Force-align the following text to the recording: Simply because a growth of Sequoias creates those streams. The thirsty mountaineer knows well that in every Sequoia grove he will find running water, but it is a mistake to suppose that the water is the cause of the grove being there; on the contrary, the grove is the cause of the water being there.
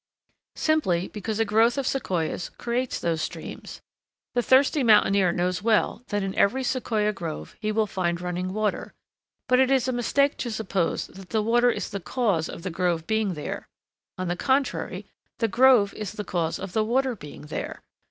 Simply 0.55 1.09
because 1.09 1.39
a 1.39 1.45
growth 1.45 1.77
of 1.77 1.85
Sequoias 1.85 2.49
creates 2.49 2.99
those 2.99 3.21
streams. 3.21 3.81
The 4.33 4.41
thirsty 4.41 4.81
mountaineer 4.81 5.31
knows 5.31 5.61
well 5.61 6.01
that 6.07 6.23
in 6.23 6.33
every 6.33 6.63
Sequoia 6.63 7.13
grove 7.13 7.55
he 7.59 7.71
will 7.71 7.85
find 7.85 8.19
running 8.19 8.51
water, 8.51 8.95
but 9.47 9.59
it 9.59 9.69
is 9.69 9.87
a 9.87 9.91
mistake 9.93 10.37
to 10.37 10.49
suppose 10.49 11.05
that 11.05 11.29
the 11.29 11.43
water 11.43 11.69
is 11.69 11.91
the 11.91 11.99
cause 11.99 12.49
of 12.49 12.63
the 12.63 12.71
grove 12.71 13.05
being 13.05 13.35
there; 13.35 13.67
on 14.17 14.27
the 14.27 14.35
contrary, 14.35 15.05
the 15.37 15.47
grove 15.47 15.93
is 15.93 16.13
the 16.13 16.23
cause 16.23 16.57
of 16.57 16.73
the 16.73 16.83
water 16.83 17.15
being 17.15 17.43
there. 17.43 17.83